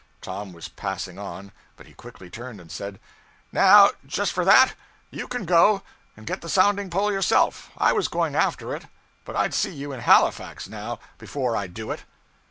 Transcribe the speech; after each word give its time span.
Tom 0.19 0.51
was 0.51 0.67
passing 0.67 1.19
on, 1.19 1.51
but 1.77 1.85
he 1.85 1.93
quickly 1.93 2.27
turned, 2.27 2.59
and 2.59 2.71
said 2.71 2.99
'Now 3.51 3.91
just 4.03 4.31
for 4.33 4.43
that, 4.43 4.73
you 5.11 5.27
can 5.27 5.45
go 5.45 5.83
and 6.17 6.25
get 6.25 6.41
the 6.41 6.49
sounding 6.49 6.89
pole 6.89 7.11
yourself. 7.11 7.69
I 7.77 7.93
was 7.93 8.07
going 8.07 8.33
after 8.33 8.75
it, 8.75 8.87
but 9.25 9.35
I'd 9.35 9.53
see 9.53 9.71
you 9.75 9.91
in 9.91 9.99
Halifax, 9.99 10.67
now, 10.67 10.97
before 11.19 11.55
I'd 11.55 11.75
do 11.75 11.91
it.' 11.91 12.03